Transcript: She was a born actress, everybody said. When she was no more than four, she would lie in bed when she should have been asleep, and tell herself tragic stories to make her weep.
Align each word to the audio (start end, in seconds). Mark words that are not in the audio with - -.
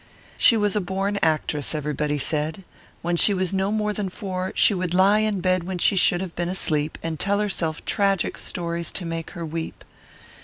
She 0.35 0.57
was 0.57 0.75
a 0.75 0.81
born 0.81 1.19
actress, 1.21 1.75
everybody 1.75 2.17
said. 2.17 2.63
When 3.03 3.15
she 3.15 3.35
was 3.35 3.53
no 3.53 3.71
more 3.71 3.93
than 3.93 4.09
four, 4.09 4.51
she 4.55 4.73
would 4.73 4.95
lie 4.95 5.19
in 5.19 5.41
bed 5.41 5.63
when 5.63 5.77
she 5.77 5.95
should 5.95 6.21
have 6.21 6.35
been 6.35 6.49
asleep, 6.49 6.97
and 7.03 7.19
tell 7.19 7.37
herself 7.37 7.85
tragic 7.85 8.35
stories 8.39 8.91
to 8.93 9.05
make 9.05 9.29
her 9.37 9.45
weep. 9.45 9.85